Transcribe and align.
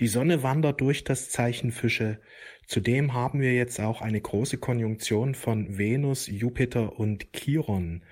Die 0.00 0.06
Sonne 0.06 0.44
wandert 0.44 0.80
durch 0.80 1.02
das 1.02 1.28
Zeichen 1.28 1.72
Fische. 1.72 2.20
Zudem 2.68 3.14
haben 3.14 3.40
wir 3.40 3.52
jetzt 3.52 3.80
auch 3.80 4.00
eine 4.00 4.20
große 4.20 4.58
Konjunktion 4.58 5.34
von 5.34 5.76
Venus, 5.76 6.28
Jupiter 6.28 7.00
und 7.00 7.32
Chiron. 7.32 8.04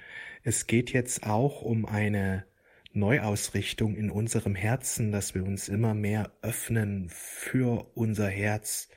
Es 0.43 0.67
geht 0.67 0.93
jetzt 0.93 1.25
auch 1.25 1.63
um 1.63 1.87
eine 1.87 2.45
Neuausrichtung 2.93 3.95
in 3.95 4.11
unserem 4.11 4.57
Herzen, 4.57 5.13
dass 5.13 5.37
wir 5.37 5.45
uns 5.45 5.69
immer 5.69 5.95
mehr 5.95 6.33
öffnen 6.43 7.09
für 7.09 7.87
unser 7.95 8.29
Herz, 8.29 8.89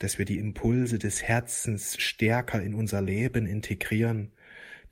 dass 0.00 0.18
wir 0.18 0.24
die 0.24 0.38
Impulse 0.38 0.98
des 0.98 1.22
Herzens 1.22 1.98
stärker 1.98 2.60
in 2.60 2.74
unser 2.74 3.00
Leben 3.00 3.46
integrieren. 3.46 4.32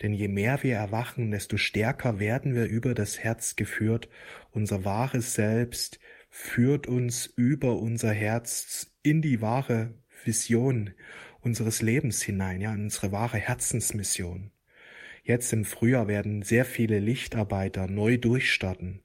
Denn 0.03 0.13
je 0.13 0.29
mehr 0.29 0.63
wir 0.63 0.77
erwachen, 0.77 1.33
desto 1.33 1.57
stärker 1.57 2.21
werden 2.21 2.55
wir 2.55 2.67
über 2.67 2.95
das 2.95 3.19
Herz 3.19 3.57
geführt. 3.57 4.09
Unser 4.53 4.85
wahres 4.85 5.35
Selbst 5.35 5.99
führt 6.39 6.87
uns 6.87 7.25
über 7.25 7.79
unser 7.79 8.13
Herz 8.13 8.95
in 9.03 9.23
die 9.23 9.41
wahre 9.41 9.95
Vision 10.23 10.93
unseres 11.41 11.81
Lebens 11.81 12.21
hinein, 12.21 12.61
ja, 12.61 12.75
in 12.75 12.85
unsere 12.85 13.11
wahre 13.11 13.39
Herzensmission. 13.39 14.51
Jetzt 15.25 15.55
im 15.55 15.65
Frühjahr 15.65 16.09
werden 16.09 16.43
sehr 16.43 16.67
viele 16.67 16.99
Lichtarbeiter 16.99 17.89
neu 17.89 18.19
durchstarten. 18.19 19.03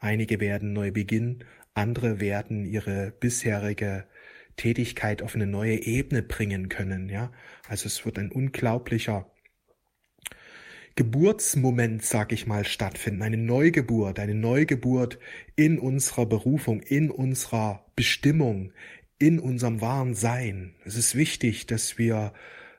Einige 0.00 0.40
werden 0.40 0.72
neu 0.72 0.90
beginnen, 0.90 1.44
andere 1.72 2.18
werden 2.18 2.64
ihre 2.64 3.12
bisherige 3.12 4.08
Tätigkeit 4.56 5.22
auf 5.22 5.36
eine 5.36 5.46
neue 5.46 5.80
Ebene 5.84 6.22
bringen 6.22 6.68
können, 6.68 7.08
ja. 7.08 7.32
Also 7.68 7.86
es 7.86 8.04
wird 8.04 8.18
ein 8.18 8.32
unglaublicher 8.32 9.31
Geburtsmoment, 10.94 12.04
sag 12.04 12.32
ich 12.32 12.46
mal, 12.46 12.64
stattfinden, 12.64 13.22
eine 13.22 13.38
Neugeburt, 13.38 14.18
eine 14.18 14.34
Neugeburt 14.34 15.18
in 15.56 15.78
unserer 15.78 16.26
Berufung, 16.26 16.80
in 16.80 17.10
unserer 17.10 17.86
Bestimmung, 17.96 18.72
in 19.18 19.38
unserem 19.38 19.80
wahren 19.80 20.14
Sein. 20.14 20.74
Es 20.84 20.96
ist 20.96 21.14
wichtig, 21.14 21.66
dass 21.66 21.96
wir 21.96 22.32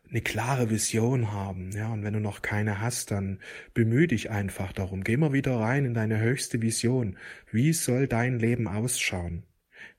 eine 0.09 0.21
klare 0.21 0.69
Vision 0.69 1.31
haben, 1.31 1.71
ja, 1.71 1.91
und 1.91 2.03
wenn 2.03 2.13
du 2.13 2.19
noch 2.19 2.43
keine 2.43 2.79
hast, 2.79 3.09
dann 3.09 3.39
bemühe 3.73 4.07
dich 4.07 4.29
einfach 4.29 4.71
darum. 4.71 5.03
Geh 5.03 5.17
mal 5.17 5.33
wieder 5.33 5.59
rein 5.59 5.85
in 5.85 5.95
deine 5.95 6.19
höchste 6.19 6.61
Vision. 6.61 7.17
Wie 7.51 7.73
soll 7.73 8.07
dein 8.07 8.37
Leben 8.37 8.67
ausschauen? 8.67 9.43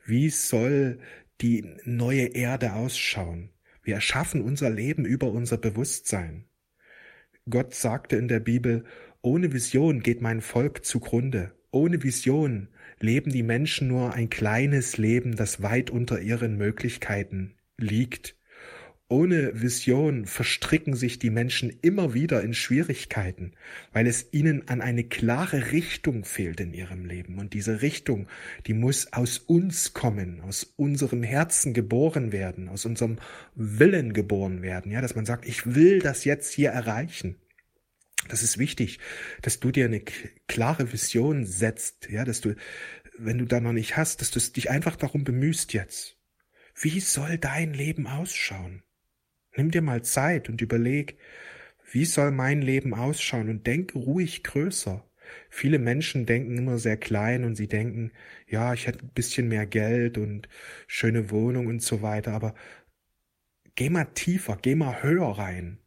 Wie 0.06 0.30
soll 0.30 1.00
die 1.40 1.66
neue 1.84 2.26
Erde 2.26 2.74
ausschauen? 2.74 3.50
Wir 3.82 3.96
erschaffen 3.96 4.40
unser 4.40 4.70
Leben 4.70 5.04
über 5.04 5.32
unser 5.32 5.58
Bewusstsein. 5.58 6.44
Gott 7.48 7.74
sagte 7.74 8.16
in 8.16 8.28
der 8.28 8.40
Bibel, 8.40 8.84
ohne 9.20 9.52
Vision 9.52 10.00
geht 10.00 10.22
mein 10.22 10.40
Volk 10.40 10.84
zugrunde. 10.84 11.52
Ohne 11.70 12.02
Vision 12.02 12.68
leben 13.00 13.30
die 13.30 13.42
Menschen 13.42 13.88
nur 13.88 14.14
ein 14.14 14.30
kleines 14.30 14.96
Leben, 14.96 15.36
das 15.36 15.62
weit 15.62 15.90
unter 15.90 16.20
ihren 16.20 16.56
Möglichkeiten 16.56 17.56
liegt. 17.76 18.36
Ohne 19.08 19.60
Vision 19.60 20.24
verstricken 20.24 20.96
sich 20.96 21.18
die 21.18 21.28
Menschen 21.28 21.70
immer 21.82 22.14
wieder 22.14 22.42
in 22.42 22.54
Schwierigkeiten, 22.54 23.52
weil 23.92 24.06
es 24.06 24.28
ihnen 24.32 24.66
an 24.68 24.80
eine 24.80 25.04
klare 25.04 25.72
Richtung 25.72 26.24
fehlt 26.24 26.58
in 26.58 26.72
ihrem 26.72 27.04
Leben. 27.04 27.38
Und 27.38 27.52
diese 27.52 27.82
Richtung, 27.82 28.28
die 28.66 28.72
muss 28.72 29.12
aus 29.12 29.38
uns 29.38 29.92
kommen, 29.92 30.40
aus 30.40 30.72
unserem 30.76 31.22
Herzen 31.22 31.74
geboren 31.74 32.32
werden, 32.32 32.70
aus 32.70 32.86
unserem 32.86 33.18
Willen 33.54 34.14
geboren 34.14 34.62
werden. 34.62 34.90
Ja, 34.90 35.02
dass 35.02 35.14
man 35.14 35.26
sagt, 35.26 35.46
ich 35.46 35.74
will 35.74 35.98
das 35.98 36.24
jetzt 36.24 36.54
hier 36.54 36.70
erreichen. 36.70 37.36
Das 38.28 38.42
ist 38.42 38.56
wichtig, 38.56 39.00
dass 39.42 39.60
du 39.60 39.70
dir 39.70 39.84
eine 39.84 40.02
klare 40.46 40.92
Vision 40.92 41.44
setzt, 41.44 42.08
ja, 42.10 42.24
dass 42.24 42.40
du, 42.40 42.56
wenn 43.18 43.36
du 43.36 43.44
da 43.44 43.60
noch 43.60 43.72
nicht 43.74 43.98
hast, 43.98 44.22
dass 44.22 44.30
du 44.30 44.40
dich 44.40 44.70
einfach 44.70 44.96
darum 44.96 45.24
bemühst 45.24 45.74
jetzt. 45.74 46.16
Wie 46.74 47.00
soll 47.00 47.36
dein 47.36 47.74
Leben 47.74 48.06
ausschauen? 48.06 48.82
Nimm 49.56 49.70
dir 49.70 49.82
mal 49.82 50.02
Zeit 50.02 50.48
und 50.48 50.60
überleg, 50.60 51.16
wie 51.90 52.04
soll 52.04 52.30
mein 52.32 52.62
Leben 52.62 52.94
ausschauen 52.94 53.48
und 53.48 53.66
denk 53.66 53.94
ruhig 53.94 54.42
größer. 54.42 55.04
Viele 55.50 55.78
Menschen 55.78 56.26
denken 56.26 56.58
immer 56.58 56.78
sehr 56.78 56.96
klein 56.96 57.44
und 57.44 57.54
sie 57.56 57.68
denken, 57.68 58.12
ja, 58.48 58.74
ich 58.74 58.86
hätte 58.86 59.04
ein 59.04 59.12
bisschen 59.14 59.48
mehr 59.48 59.66
Geld 59.66 60.18
und 60.18 60.48
schöne 60.86 61.30
Wohnung 61.30 61.66
und 61.66 61.82
so 61.82 62.02
weiter, 62.02 62.32
aber 62.32 62.54
geh 63.76 63.88
mal 63.90 64.06
tiefer, 64.06 64.58
geh 64.60 64.74
mal 64.74 65.02
höher 65.02 65.38
rein. 65.38 65.78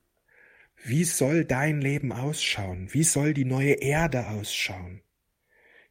Wie 0.83 1.03
soll 1.03 1.45
dein 1.45 1.81
Leben 1.81 2.11
ausschauen? 2.11 2.93
Wie 2.93 3.03
soll 3.03 3.33
die 3.33 3.45
neue 3.45 3.73
Erde 3.73 4.27
ausschauen? 4.27 5.01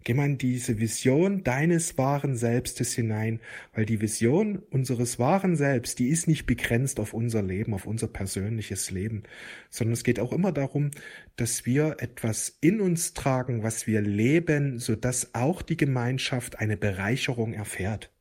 Geh 0.06 0.14
mal 0.14 0.26
in 0.26 0.38
diese 0.38 0.78
Vision 0.78 1.42
deines 1.42 1.98
wahren 1.98 2.36
Selbstes 2.36 2.94
hinein, 2.94 3.40
weil 3.74 3.86
die 3.86 4.00
Vision 4.00 4.62
unseres 4.70 5.18
wahren 5.18 5.56
Selbst, 5.56 5.98
die 5.98 6.10
ist 6.10 6.28
nicht 6.28 6.46
begrenzt 6.46 7.00
auf 7.00 7.12
unser 7.12 7.42
Leben, 7.42 7.74
auf 7.74 7.86
unser 7.86 8.06
persönliches 8.06 8.92
Leben, 8.92 9.24
sondern 9.68 9.94
es 9.94 10.04
geht 10.04 10.20
auch 10.20 10.32
immer 10.32 10.52
darum, 10.52 10.92
dass 11.34 11.66
wir 11.66 11.96
etwas 11.98 12.56
in 12.60 12.80
uns 12.80 13.14
tragen, 13.14 13.64
was 13.64 13.88
wir 13.88 14.00
leben, 14.00 14.78
so 14.78 14.94
dass 14.94 15.34
auch 15.34 15.60
die 15.60 15.76
Gemeinschaft 15.76 16.60
eine 16.60 16.76
Bereicherung 16.76 17.52
erfährt. 17.52 18.12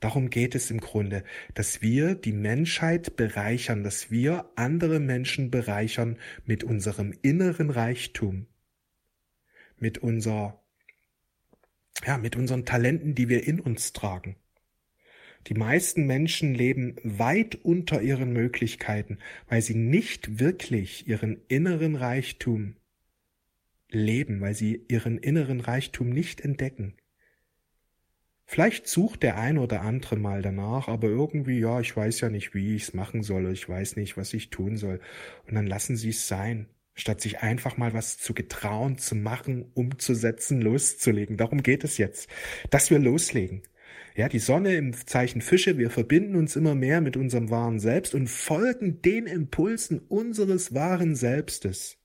Darum 0.00 0.28
geht 0.28 0.56
es 0.56 0.72
im 0.72 0.80
Grunde, 0.80 1.22
dass 1.54 1.82
wir 1.82 2.16
die 2.16 2.32
Menschheit 2.32 3.14
bereichern, 3.14 3.84
dass 3.84 4.10
wir 4.10 4.50
andere 4.56 4.98
Menschen 4.98 5.52
bereichern 5.52 6.16
mit 6.46 6.64
unserem 6.64 7.14
inneren 7.22 7.70
Reichtum 7.70 8.48
mit 9.80 9.98
unser, 9.98 10.62
ja, 12.06 12.18
mit 12.18 12.36
unseren 12.36 12.64
Talenten, 12.64 13.14
die 13.14 13.28
wir 13.28 13.46
in 13.46 13.60
uns 13.60 13.92
tragen. 13.92 14.36
Die 15.46 15.54
meisten 15.54 16.06
Menschen 16.06 16.54
leben 16.54 16.96
weit 17.04 17.54
unter 17.54 18.02
ihren 18.02 18.32
Möglichkeiten, 18.32 19.18
weil 19.48 19.62
sie 19.62 19.74
nicht 19.74 20.40
wirklich 20.40 21.08
ihren 21.08 21.40
inneren 21.48 21.96
Reichtum 21.96 22.76
leben, 23.88 24.40
weil 24.40 24.54
sie 24.54 24.84
ihren 24.88 25.18
inneren 25.18 25.60
Reichtum 25.60 26.10
nicht 26.10 26.40
entdecken. 26.40 26.94
Vielleicht 28.44 28.88
sucht 28.88 29.22
der 29.22 29.38
ein 29.38 29.58
oder 29.58 29.82
andere 29.82 30.16
mal 30.16 30.42
danach, 30.42 30.88
aber 30.88 31.08
irgendwie, 31.08 31.58
ja, 31.60 31.80
ich 31.80 31.94
weiß 31.96 32.20
ja 32.20 32.30
nicht, 32.30 32.54
wie 32.54 32.74
ich 32.74 32.84
es 32.84 32.94
machen 32.94 33.22
soll, 33.22 33.50
ich 33.52 33.68
weiß 33.68 33.96
nicht, 33.96 34.16
was 34.16 34.32
ich 34.34 34.50
tun 34.50 34.76
soll. 34.76 35.00
Und 35.46 35.54
dann 35.54 35.66
lassen 35.66 35.96
sie 35.96 36.10
es 36.10 36.28
sein 36.28 36.66
statt 36.98 37.20
sich 37.20 37.40
einfach 37.40 37.76
mal 37.76 37.94
was 37.94 38.18
zu 38.18 38.34
getrauen, 38.34 38.98
zu 38.98 39.14
machen, 39.14 39.70
umzusetzen, 39.74 40.60
loszulegen. 40.60 41.36
Darum 41.36 41.62
geht 41.62 41.84
es 41.84 41.96
jetzt, 41.96 42.28
dass 42.70 42.90
wir 42.90 42.98
loslegen. 42.98 43.62
Ja, 44.16 44.28
die 44.28 44.40
Sonne 44.40 44.74
im 44.74 44.92
Zeichen 45.06 45.40
Fische, 45.40 45.78
wir 45.78 45.90
verbinden 45.90 46.34
uns 46.34 46.56
immer 46.56 46.74
mehr 46.74 47.00
mit 47.00 47.16
unserem 47.16 47.50
wahren 47.50 47.78
Selbst 47.78 48.14
und 48.14 48.28
folgen 48.28 49.00
den 49.00 49.26
Impulsen 49.26 50.00
unseres 50.08 50.74
wahren 50.74 51.14
Selbstes. 51.14 51.98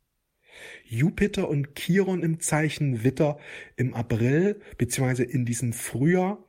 Jupiter 0.83 1.49
und 1.49 1.75
Chiron 1.75 2.21
im 2.21 2.39
Zeichen 2.39 3.03
Witter 3.03 3.39
im 3.75 3.95
April, 3.95 4.61
beziehungsweise 4.77 5.23
in 5.23 5.45
diesem 5.45 5.73
Frühjahr, 5.73 6.45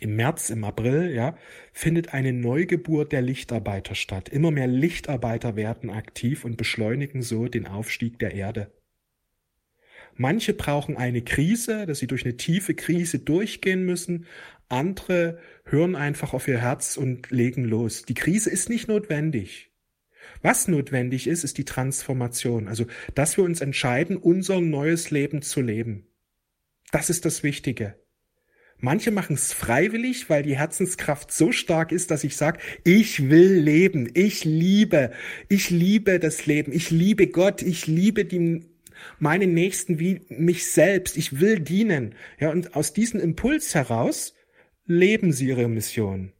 im 0.00 0.16
März, 0.16 0.50
im 0.50 0.64
April, 0.64 1.12
ja, 1.14 1.36
findet 1.72 2.14
eine 2.14 2.32
Neugeburt 2.32 3.12
der 3.12 3.22
Lichtarbeiter 3.22 3.94
statt. 3.94 4.28
Immer 4.28 4.50
mehr 4.50 4.66
Lichtarbeiter 4.66 5.56
werden 5.56 5.90
aktiv 5.90 6.44
und 6.44 6.56
beschleunigen 6.56 7.22
so 7.22 7.48
den 7.48 7.66
Aufstieg 7.66 8.18
der 8.18 8.34
Erde. 8.34 8.72
Manche 10.14 10.54
brauchen 10.54 10.96
eine 10.96 11.22
Krise, 11.22 11.86
dass 11.86 11.98
sie 11.98 12.06
durch 12.06 12.24
eine 12.24 12.36
tiefe 12.36 12.74
Krise 12.74 13.20
durchgehen 13.20 13.84
müssen. 13.84 14.26
Andere 14.68 15.38
hören 15.64 15.96
einfach 15.96 16.34
auf 16.34 16.46
ihr 16.48 16.60
Herz 16.60 16.96
und 16.96 17.30
legen 17.30 17.64
los. 17.64 18.02
Die 18.02 18.14
Krise 18.14 18.50
ist 18.50 18.68
nicht 18.68 18.88
notwendig. 18.88 19.70
Was 20.42 20.68
notwendig 20.68 21.26
ist, 21.26 21.44
ist 21.44 21.58
die 21.58 21.64
Transformation. 21.64 22.68
Also, 22.68 22.86
dass 23.14 23.36
wir 23.36 23.44
uns 23.44 23.60
entscheiden, 23.60 24.16
unser 24.16 24.60
neues 24.60 25.10
Leben 25.10 25.42
zu 25.42 25.60
leben. 25.60 26.06
Das 26.92 27.10
ist 27.10 27.24
das 27.24 27.42
Wichtige. 27.42 27.96
Manche 28.80 29.10
machen 29.10 29.34
es 29.34 29.52
freiwillig, 29.52 30.30
weil 30.30 30.42
die 30.42 30.56
Herzenskraft 30.56 31.30
so 31.32 31.52
stark 31.52 31.92
ist, 31.92 32.10
dass 32.10 32.24
ich 32.24 32.36
sage, 32.36 32.60
ich 32.84 33.28
will 33.28 33.52
leben, 33.52 34.10
ich 34.14 34.44
liebe, 34.44 35.12
ich 35.48 35.70
liebe 35.70 36.18
das 36.18 36.46
Leben, 36.46 36.72
ich 36.72 36.90
liebe 36.90 37.26
Gott, 37.26 37.60
ich 37.62 37.86
liebe 37.86 38.24
die, 38.24 38.62
meinen 39.18 39.52
Nächsten 39.52 39.98
wie 39.98 40.22
mich 40.28 40.66
selbst, 40.66 41.16
ich 41.16 41.40
will 41.40 41.60
dienen. 41.60 42.14
Ja, 42.38 42.50
und 42.50 42.74
aus 42.74 42.92
diesem 42.92 43.20
Impuls 43.20 43.74
heraus 43.74 44.34
leben 44.86 45.32
sie 45.32 45.48
ihre 45.48 45.68
Mission. 45.68 46.32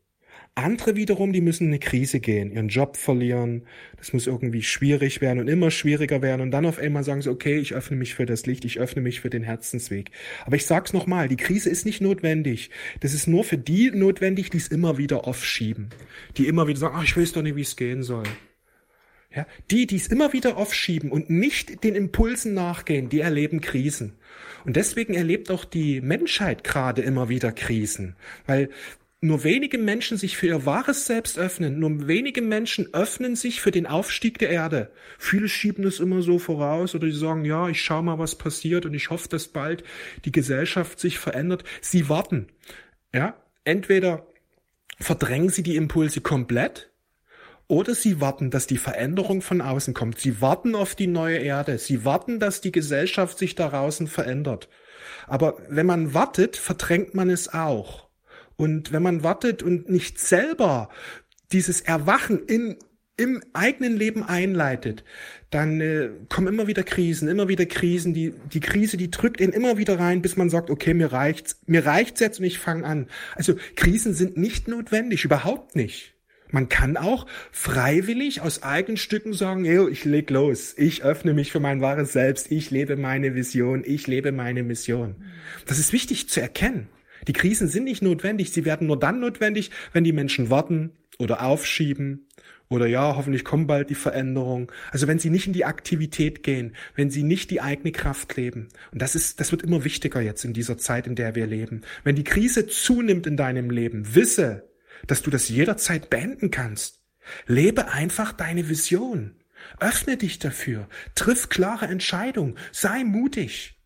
Andere 0.57 0.97
wiederum, 0.97 1.33
die 1.33 1.41
müssen 1.41 1.65
in 1.65 1.71
eine 1.71 1.79
Krise 1.79 2.21
gehen, 2.21 2.51
ihren 2.51 2.69
Job 2.69 2.97
verlieren, 2.97 3.63
das 3.97 4.13
muss 4.13 4.27
irgendwie 4.27 4.63
schwierig 4.63 5.21
werden 5.21 5.39
und 5.39 5.49
immer 5.49 5.71
schwieriger 5.71 6.23
werden 6.23 6.43
und 6.43 6.51
dann 6.51 6.67
auf 6.67 6.79
einmal 6.79 7.05
sagen 7.05 7.23
sie, 7.23 7.31
okay, 7.31 7.59
ich 7.59 7.75
öffne 7.75 7.97
mich 7.97 8.15
für 8.15 8.27
das 8.27 8.47
Licht, 8.47 8.65
ich 8.65 8.79
öffne 8.81 9.01
mich 9.01 9.21
für 9.21 9.31
den 9.31 9.43
Herzensweg. 9.43 10.11
Aber 10.45 10.57
ich 10.57 10.67
sag's 10.67 10.93
nochmal, 10.93 11.29
die 11.29 11.37
Krise 11.37 11.71
ist 11.71 11.87
nicht 11.87 12.01
notwendig. 12.01 12.71
Das 12.99 13.15
ist 13.15 13.27
nur 13.27 13.45
für 13.45 13.59
die 13.59 13.91
notwendig, 13.91 14.51
die 14.51 14.59
es 14.59 14.69
immer 14.69 14.99
wieder 14.99 15.27
aufschieben. 15.27 15.89
Die 16.37 16.47
immer 16.47 16.67
wieder 16.67 16.81
sagen, 16.81 16.97
ach, 16.99 17.05
ich 17.05 17.17
weiß 17.17 17.33
doch 17.33 17.43
nicht, 17.43 17.57
wie 17.57 17.63
es 17.63 17.77
gehen 17.77 18.03
soll. 18.03 18.25
Ja, 19.35 19.47
die, 19.71 19.87
die 19.87 19.97
es 19.97 20.09
immer 20.09 20.33
wieder 20.33 20.57
aufschieben 20.57 21.13
und 21.13 21.31
nicht 21.31 21.85
den 21.85 21.95
Impulsen 21.95 22.53
nachgehen, 22.53 23.09
die 23.09 23.21
erleben 23.21 23.61
Krisen. 23.61 24.15
Und 24.65 24.75
deswegen 24.75 25.15
erlebt 25.15 25.53
auch 25.53 25.65
die 25.65 26.01
Menschheit 26.01 26.65
gerade 26.65 27.03
immer 27.03 27.29
wieder 27.29 27.53
Krisen, 27.53 28.17
weil 28.47 28.71
nur 29.23 29.45
wenige 29.45 29.77
Menschen 29.77 30.17
sich 30.17 30.39
für 30.39 30.47
ihr 30.47 30.65
wahres 30.65 31.05
Selbst 31.05 31.39
öffnen, 31.39 31.79
nur 31.79 32.09
wenige 32.09 32.41
Menschen 32.41 32.95
öffnen 32.95 33.37
sich 33.37 33.61
für 33.61 33.71
den 33.71 33.87
Aufstieg 33.87 34.39
der 34.39 34.49
Erde. 34.49 34.91
Viele 35.19 35.49
schieben 35.49 35.85
es 35.85 36.01
immer 36.01 36.23
so 36.23 36.39
voraus 36.39 36.95
oder 36.95 37.07
die 37.07 37.13
sagen, 37.13 37.45
ja, 37.45 37.69
ich 37.69 37.83
schau 37.83 38.03
mal, 38.03 38.19
was 38.19 38.37
passiert 38.37 38.87
und 38.87 38.95
ich 38.95 39.11
hoffe, 39.11 39.29
dass 39.29 39.49
bald 39.49 39.85
die 40.25 40.33
Gesellschaft 40.33 40.99
sich 40.99 41.19
verändert. 41.19 41.65
Sie 41.83 42.09
warten. 42.09 42.49
Ja, 43.13 43.35
entweder 43.65 44.27
verdrängen 44.99 45.51
sie 45.51 45.63
die 45.63 45.77
Impulse 45.77 46.23
komplett 46.23 46.91
oder 47.69 47.95
sie 47.95 48.21
warten, 48.21 48.51
dass 48.51 48.67
die 48.67 48.79
Veränderung 48.79 49.43
von 49.43 49.61
außen 49.61 49.93
kommt. 49.93 50.19
Sie 50.19 50.41
warten 50.41 50.75
auf 50.75 50.95
die 50.95 51.07
neue 51.07 51.39
Erde. 51.39 51.79
Sie 51.79 52.07
warten, 52.07 52.41
dass 52.41 52.63
die 52.63 52.73
Gesellschaft 52.73 53.39
sich 53.39 53.55
da 53.55 53.69
draußen 53.69 54.07
verändert. 54.07 54.69
Aber 55.27 55.59
wenn 55.69 55.87
man 55.87 56.15
wartet, 56.15 56.57
verdrängt 56.57 57.15
man 57.15 57.29
es 57.29 57.53
auch. 57.53 58.10
Und 58.61 58.93
wenn 58.93 59.03
man 59.03 59.25
wartet 59.25 59.63
und 59.63 59.89
nicht 59.89 60.19
selber 60.19 60.91
dieses 61.51 61.81
Erwachen 61.81 62.45
in, 62.45 62.77
im 63.17 63.43
eigenen 63.55 63.97
Leben 63.97 64.23
einleitet, 64.23 65.03
dann 65.49 65.81
äh, 65.81 66.11
kommen 66.29 66.49
immer 66.49 66.67
wieder 66.67 66.83
Krisen, 66.83 67.27
immer 67.27 67.49
wieder 67.49 67.65
Krisen. 67.65 68.13
Die, 68.13 68.35
die 68.53 68.61
Krise, 68.61 68.99
die 68.99 69.11
drückt 69.11 69.41
ihn 69.41 69.49
immer 69.49 69.79
wieder 69.79 69.99
rein, 69.99 70.21
bis 70.21 70.37
man 70.37 70.51
sagt, 70.51 70.69
okay, 70.69 70.93
mir 70.93 71.11
reicht's, 71.11 71.59
mir 71.65 71.87
reicht's 71.87 72.21
jetzt 72.21 72.41
und 72.41 72.45
ich 72.45 72.59
fange 72.59 72.85
an. 72.85 73.07
Also 73.35 73.55
Krisen 73.77 74.13
sind 74.13 74.37
nicht 74.37 74.69
notwendig, 74.69 75.25
überhaupt 75.25 75.75
nicht. 75.75 76.13
Man 76.51 76.69
kann 76.69 76.99
auch 76.99 77.25
freiwillig 77.53 78.43
aus 78.43 78.63
eigenen 78.63 78.99
Stücken 78.99 79.33
sagen, 79.33 79.65
yo, 79.65 79.89
ich 79.89 80.05
leg 80.05 80.29
los, 80.29 80.75
ich 80.77 81.03
öffne 81.03 81.33
mich 81.33 81.51
für 81.51 81.61
mein 81.61 81.81
wahres 81.81 82.13
Selbst, 82.13 82.53
ich 82.53 82.71
lebe 82.71 82.99
meine 82.99 83.35
Vision, 83.35 83.85
ich 83.87 84.07
lebe 84.07 84.33
meine 84.33 84.65
Mission. 84.65 85.15
Das 85.65 85.79
ist 85.79 85.95
wichtig 85.95 86.29
zu 86.29 86.43
erkennen. 86.43 86.89
Die 87.27 87.33
Krisen 87.33 87.69
sind 87.69 87.85
nicht 87.85 88.03
notwendig, 88.03 88.53
sie 88.53 88.65
werden 88.65 88.87
nur 88.87 88.99
dann 88.99 89.21
notwendig, 89.21 89.71
wenn 89.93 90.05
die 90.05 90.13
Menschen 90.13 90.51
warten 90.51 90.93
oder 91.19 91.43
aufschieben 91.43 92.27
oder 92.71 92.87
ja, 92.87 93.17
hoffentlich 93.17 93.45
kommen 93.45 93.67
bald 93.67 93.91
die 93.91 93.97
Veränderungen. 93.97 94.69
Also 94.93 95.09
wenn 95.09 95.19
sie 95.19 95.29
nicht 95.29 95.49
in 95.49 95.53
die 95.53 95.65
Aktivität 95.65 96.45
gehen, 96.45 96.77
wenn 96.95 97.11
sie 97.11 97.25
nicht 97.25 97.51
die 97.51 97.61
eigene 97.61 97.91
Kraft 97.91 98.37
leben. 98.37 98.69
Und 98.93 99.03
das 99.03 99.17
ist, 99.17 99.41
das 99.41 99.51
wird 99.51 99.63
immer 99.63 99.85
wichtiger 99.85 100.21
jetzt 100.21 100.45
in 100.45 100.53
dieser 100.53 100.79
Zeit, 100.79 101.09
in 101.09 101.17
der 101.17 101.35
wir 101.35 101.49
leben. 101.49 101.83
Wenn 102.05 102.15
die 102.15 102.25
Krise 102.25 102.69
zunimmt 102.69 103.27
in 103.27 103.37
deinem 103.37 103.71
Leben, 103.71 104.15
wisse, 104.15 104.71
dass 105.09 105.23
du 105.23 105.31
das 105.31 105.49
jederzeit 105.49 106.11
beenden 106.11 106.53
kannst. 106.53 107.03
Lebe 107.47 107.91
einfach 107.91 108.33
deine 108.33 108.69
Vision. 108.69 109.35
Öffne 109.81 110.17
dich 110.17 110.39
dafür. 110.39 110.89
Triff 111.17 111.49
klare 111.49 111.87
Entscheidungen. 111.87 112.57
Sei 112.71 113.03
mutig. 113.03 113.80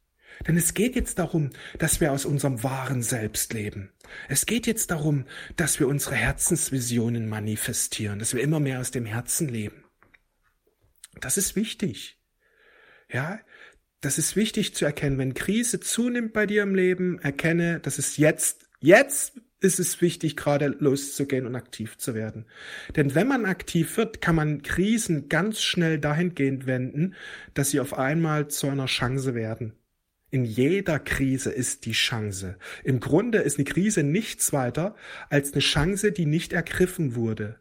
Denn 0.46 0.56
es 0.56 0.74
geht 0.74 0.94
jetzt 0.94 1.18
darum, 1.18 1.50
dass 1.78 2.00
wir 2.00 2.12
aus 2.12 2.24
unserem 2.24 2.62
wahren 2.62 3.02
Selbst 3.02 3.52
leben. 3.52 3.92
Es 4.28 4.46
geht 4.46 4.66
jetzt 4.66 4.90
darum, 4.90 5.24
dass 5.56 5.80
wir 5.80 5.88
unsere 5.88 6.16
Herzensvisionen 6.16 7.28
manifestieren, 7.28 8.18
dass 8.18 8.34
wir 8.34 8.42
immer 8.42 8.60
mehr 8.60 8.80
aus 8.80 8.90
dem 8.90 9.06
Herzen 9.06 9.48
leben. 9.48 9.84
Das 11.20 11.36
ist 11.36 11.56
wichtig. 11.56 12.18
Ja, 13.10 13.40
das 14.00 14.18
ist 14.18 14.36
wichtig 14.36 14.74
zu 14.74 14.84
erkennen. 14.84 15.18
Wenn 15.18 15.34
Krise 15.34 15.80
zunimmt 15.80 16.32
bei 16.32 16.46
dir 16.46 16.62
im 16.62 16.74
Leben, 16.74 17.18
erkenne, 17.20 17.80
dass 17.80 17.98
es 17.98 18.16
jetzt, 18.16 18.68
jetzt 18.80 19.40
ist 19.60 19.80
es 19.80 20.02
wichtig, 20.02 20.36
gerade 20.36 20.66
loszugehen 20.66 21.46
und 21.46 21.56
aktiv 21.56 21.96
zu 21.96 22.14
werden. 22.14 22.44
Denn 22.96 23.14
wenn 23.14 23.26
man 23.26 23.46
aktiv 23.46 23.96
wird, 23.96 24.20
kann 24.20 24.34
man 24.34 24.62
Krisen 24.62 25.30
ganz 25.30 25.62
schnell 25.62 25.98
dahingehend 25.98 26.66
wenden, 26.66 27.14
dass 27.54 27.70
sie 27.70 27.80
auf 27.80 27.94
einmal 27.94 28.48
zu 28.48 28.68
einer 28.68 28.86
Chance 28.86 29.34
werden. 29.34 29.72
In 30.34 30.44
jeder 30.44 30.98
Krise 30.98 31.52
ist 31.52 31.86
die 31.86 31.92
Chance. 31.92 32.58
Im 32.82 32.98
Grunde 32.98 33.38
ist 33.38 33.56
eine 33.56 33.64
Krise 33.64 34.02
nichts 34.02 34.52
weiter 34.52 34.96
als 35.30 35.52
eine 35.52 35.60
Chance, 35.60 36.10
die 36.10 36.26
nicht 36.26 36.52
ergriffen 36.52 37.14
wurde. 37.14 37.60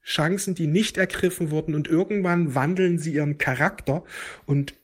Chancen, 0.00 0.54
die 0.54 0.68
nicht 0.68 0.96
ergriffen 0.96 1.50
wurden 1.50 1.74
und 1.74 1.88
irgendwann 1.88 2.54
wandeln 2.54 3.00
sie 3.00 3.14
ihren 3.14 3.38
Charakter 3.38 4.04
und 4.44 4.74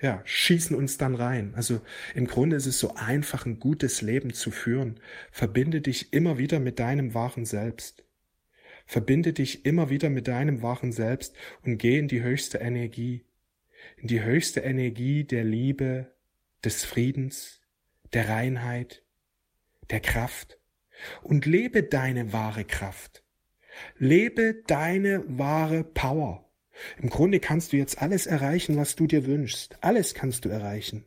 ja, 0.00 0.20
schießen 0.24 0.74
uns 0.74 0.98
dann 0.98 1.14
rein. 1.14 1.52
Also 1.54 1.80
im 2.16 2.26
Grunde 2.26 2.56
ist 2.56 2.66
es 2.66 2.80
so 2.80 2.96
einfach, 2.96 3.46
ein 3.46 3.60
gutes 3.60 4.02
Leben 4.02 4.32
zu 4.32 4.50
führen. 4.50 4.98
Verbinde 5.30 5.80
dich 5.80 6.12
immer 6.12 6.38
wieder 6.38 6.58
mit 6.58 6.80
deinem 6.80 7.14
wahren 7.14 7.44
Selbst. 7.44 8.02
Verbinde 8.84 9.32
dich 9.32 9.64
immer 9.64 9.90
wieder 9.90 10.10
mit 10.10 10.26
deinem 10.26 10.62
wahren 10.62 10.90
Selbst 10.90 11.36
und 11.62 11.78
geh 11.78 12.00
in 12.00 12.08
die 12.08 12.24
höchste 12.24 12.58
Energie. 12.58 13.22
In 13.96 14.08
die 14.08 14.22
höchste 14.22 14.60
Energie 14.60 15.24
der 15.24 15.44
Liebe, 15.44 16.14
des 16.64 16.84
Friedens, 16.84 17.60
der 18.12 18.28
Reinheit, 18.28 19.04
der 19.90 20.00
Kraft. 20.00 20.58
Und 21.22 21.46
lebe 21.46 21.82
deine 21.82 22.32
wahre 22.32 22.64
Kraft. 22.64 23.22
Lebe 23.98 24.62
deine 24.66 25.22
wahre 25.26 25.84
Power. 25.84 26.50
Im 26.98 27.10
Grunde 27.10 27.40
kannst 27.40 27.72
du 27.72 27.76
jetzt 27.76 28.00
alles 28.00 28.26
erreichen, 28.26 28.76
was 28.76 28.96
du 28.96 29.06
dir 29.06 29.26
wünschst. 29.26 29.82
Alles 29.82 30.14
kannst 30.14 30.44
du 30.44 30.48
erreichen. 30.48 31.04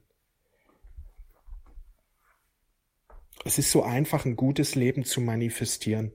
Es 3.46 3.58
ist 3.58 3.72
so 3.72 3.84
einfach, 3.84 4.25
ein 4.25 4.36
gutes 4.36 4.75
Leben 4.75 5.06
zu 5.06 5.22
manifestieren. 5.22 6.12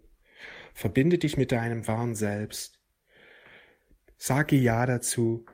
Verbinde 0.75 1.19
dich 1.19 1.37
mit 1.37 1.53
deinem 1.53 1.87
wahren 1.87 2.15
Selbst. 2.15 2.81
Sage 4.17 4.57
Ja 4.57 4.87
dazu. 4.87 5.47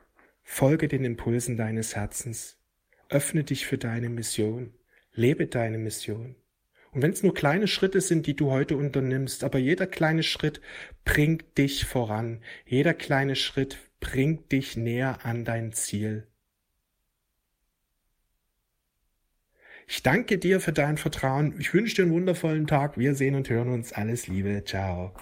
Folge 0.43 0.87
den 0.87 1.05
Impulsen 1.05 1.57
deines 1.57 1.95
Herzens. 1.95 2.57
Öffne 3.09 3.43
dich 3.43 3.65
für 3.65 3.77
deine 3.77 4.09
Mission. 4.09 4.73
Lebe 5.13 5.47
deine 5.47 5.77
Mission. 5.77 6.35
Und 6.91 7.01
wenn 7.01 7.11
es 7.11 7.23
nur 7.23 7.33
kleine 7.33 7.67
Schritte 7.67 8.01
sind, 8.01 8.27
die 8.27 8.35
du 8.35 8.51
heute 8.51 8.75
unternimmst, 8.75 9.43
aber 9.43 9.59
jeder 9.59 9.87
kleine 9.87 10.23
Schritt 10.23 10.61
bringt 11.05 11.57
dich 11.57 11.85
voran. 11.85 12.41
Jeder 12.65 12.93
kleine 12.93 13.35
Schritt 13.35 13.77
bringt 13.99 14.51
dich 14.51 14.75
näher 14.75 15.25
an 15.25 15.45
dein 15.45 15.71
Ziel. 15.71 16.27
Ich 19.87 20.03
danke 20.03 20.37
dir 20.37 20.59
für 20.61 20.71
dein 20.71 20.97
Vertrauen. 20.97 21.55
Ich 21.59 21.73
wünsche 21.73 21.95
dir 21.95 22.03
einen 22.03 22.13
wundervollen 22.13 22.67
Tag. 22.67 22.97
Wir 22.97 23.13
sehen 23.13 23.35
und 23.35 23.49
hören 23.49 23.69
uns. 23.69 23.91
Alles 23.91 24.27
Liebe. 24.27 24.63
Ciao. 24.65 25.13